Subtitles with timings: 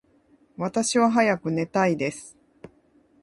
[0.57, 2.35] 私は早く寝たいです。